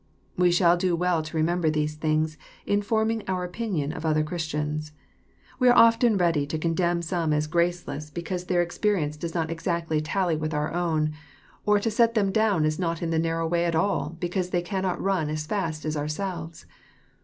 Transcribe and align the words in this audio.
We 0.35 0.51
shall 0.51 0.77
do 0.77 0.95
well 0.95 1.21
to 1.21 1.37
remember 1.37 1.69
these 1.69 1.93
things, 1.93 2.35
in 2.65 2.81
forming 2.81 3.21
our 3.27 3.43
opinion 3.43 3.91
of 3.93 4.03
other 4.03 4.23
Christians. 4.23 4.93
We 5.59 5.69
are 5.69 5.77
often 5.77 6.17
read}'' 6.17 6.49
to 6.49 6.57
condemn 6.57 7.03
some 7.03 7.31
as 7.31 7.45
graceless, 7.45 8.09
because 8.09 8.45
their 8.45 8.63
experience 8.63 9.15
does 9.15 9.33
54 9.33 9.43
EXPOSITOBT 9.43 9.45
THOUGHTS. 9.47 9.49
not 9.69 9.77
exactly 9.77 10.01
tally 10.01 10.37
with 10.37 10.55
oar 10.55 10.73
own, 10.73 11.11
or 11.67 11.79
to 11.79 11.91
set 11.91 12.15
them 12.15 12.31
down 12.31 12.65
as 12.65 12.79
not 12.79 13.03
in 13.03 13.11
the 13.11 13.19
narrow 13.19 13.45
way 13.47 13.63
at 13.65 13.75
all, 13.75 14.17
because 14.19 14.49
they 14.49 14.63
cannot 14.63 14.99
ran 14.99 15.29
as 15.29 15.45
fast 15.45 15.85
as 15.85 15.95
ourselves. 15.95 16.65